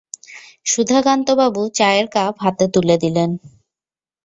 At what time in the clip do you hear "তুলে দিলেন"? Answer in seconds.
2.73-3.29